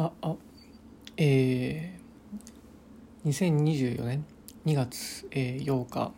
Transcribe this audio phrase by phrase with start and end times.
[0.00, 0.34] ああ
[1.18, 4.24] えー、2024年
[4.64, 6.12] 2月、えー、8日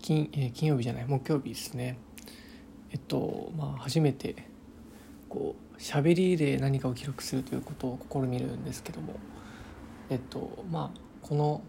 [0.00, 1.98] 金,、えー、金曜日じゃない木曜日ですね。
[2.90, 4.34] えっとまあ初めて
[5.28, 9.16] こう喋りで何かを記録するということを試みるんですけども。
[10.08, 11.60] えっとまあこの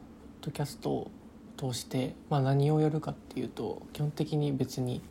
[0.42, 1.12] ポッドキャストを
[1.58, 5.02] 通して、まあ、何をやるかっていうと基本的に別に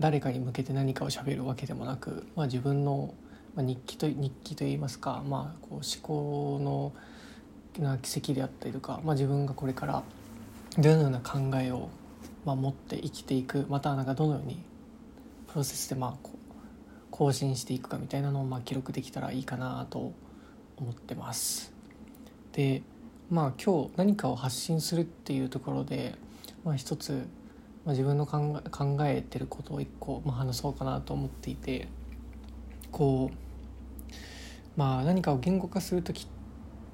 [0.00, 3.14] 誰かに向けて何かを喋るわけでもなく、まあ、自分の
[3.54, 6.92] まあ、日記と日記といいますか、まあ、こう思考の
[7.82, 10.02] な奇跡であったりとか、まあ、自分がこれから
[10.76, 11.88] どのような考えを、
[12.44, 14.62] まあ、持って生きていくまたはなんかどのように
[15.48, 16.38] プロセスでまあこう
[17.10, 20.12] 更新していくかみたいなのをまあ記録できたらいいかなと
[20.76, 21.72] 思ってます。
[22.52, 22.82] で
[23.30, 26.14] まあ今日何かを発信するっていうところで、
[26.64, 27.26] まあ、一つ、
[27.84, 31.88] まあ、自分の考え考えてることを一個、まあ、話そうかなと思っていて
[32.92, 33.47] こう
[34.78, 36.28] まあ、何かを言語化する時、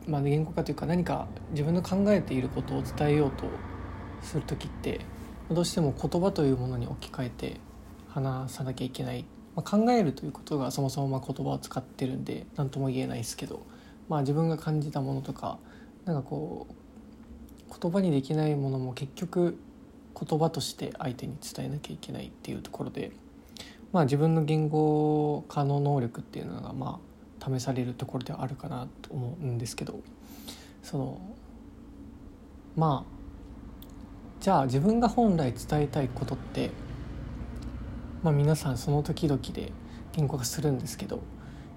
[0.09, 3.45] まあ、言語化というか何か自分の考えていることを伝えようと
[4.23, 5.03] する時って
[5.51, 7.61] どうしても言葉というものに置き換えて
[8.09, 13.67] 話さなきゃいけない、まあ、考えるということがそもそもま言葉を使ってるんで何とも言えないですけど、
[14.09, 15.59] まあ、自分が感じたものとか
[16.07, 19.59] なんかこう言葉にできないものも結局
[20.19, 23.13] 言葉として相手に伝えなきゃいけないっていうところで、
[23.93, 30.01] まあ、自分の言語化の能力っていうのがまあ試されるところではあるかなと思うんですけど
[30.83, 31.21] その
[32.77, 33.15] まあ
[34.41, 36.71] じゃあ自分が本来伝えたいことって、
[38.23, 39.73] まあ、皆さんその時々で
[40.13, 41.23] 言語化するんですけど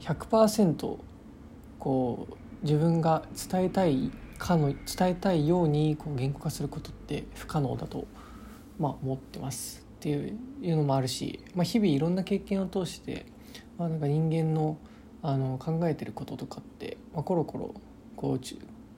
[0.01, 0.97] 100%
[1.79, 4.77] こう自分が伝えたいかの伝
[5.09, 8.07] えたいようにこう言語化することって不可能だと、
[8.79, 13.25] まあ、思ってますっていうのもあるし、まあ、日々いろんな経験を通して、
[13.77, 14.77] まあ、なんか人間の
[15.21, 17.73] あの考えてることとかって、まあ、コロコロ
[18.15, 18.39] こう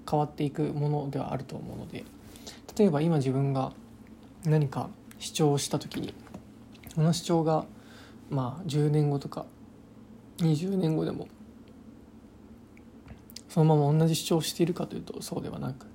[0.10, 2.04] 変わっていくものではあると思うので
[2.78, 3.72] 例えば今自分が
[4.46, 4.90] 何か
[5.20, 6.14] 主張した時に
[6.96, 7.66] この主張が
[8.30, 9.46] まあ10年後とか
[10.38, 11.28] 20年後でも
[13.50, 15.88] そのまま同じ主張をしているかというとそうではなく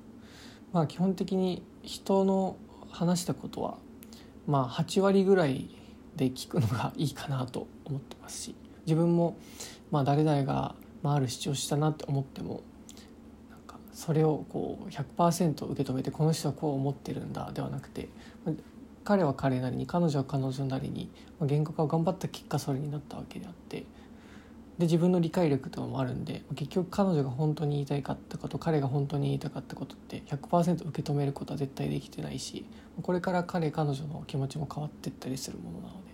[0.72, 2.56] まあ基本的に人の
[2.90, 3.78] 話したことは
[4.46, 5.70] まあ8割ぐらい
[6.16, 8.54] で聞くのがいいかなと思ってますし
[8.86, 9.36] 自分も
[9.90, 12.62] まあ、誰々が、まあ、ある主張したなって思っても
[13.50, 18.08] なんかそれをこう100%受け止めてこの人はこう思ってるんだではなくて
[19.04, 21.10] 彼は彼なりに彼女は彼女なりに
[21.42, 23.84] 言語化を頑張った結果それになったわけであって
[24.78, 32.64] で自分の理解力とかもあるんで結局彼女が本当に言いたいかったこと彼が本当に言いたかったことって100%受け止めることは絶対できてないし
[33.00, 36.10] これから彼彼女の気持ちも変わっていったりするものなので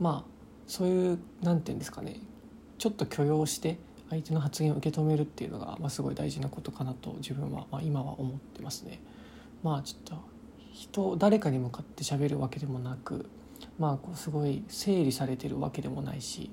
[0.00, 0.30] まあ
[0.66, 2.16] そういう何て言うんですかね
[2.82, 3.78] ちょっと許容して
[4.10, 9.00] 相手の発言を受け止めるっていうのが、まあ、すごい大事なことかなと自分は、まあ、今は思ってますね。
[9.62, 10.16] まあちょっと
[10.72, 13.30] 人誰かに向かって喋るわけでもなく
[13.78, 16.50] まあこうすごい整理されてるわけでもないし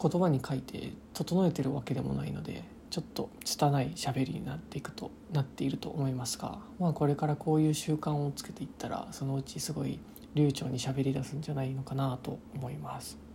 [0.00, 9.98] 言葉に書いて整えてるわけでもないのでちょっと拙い喋りになっていくとなっていると思いますが、まあ、これからこういう習慣をつけていったらそのうちすごい
[10.36, 13.29] 流暢に喋り出すんじゃないのかなと思います。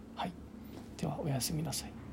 [1.06, 2.05] はいではおやすみなさい。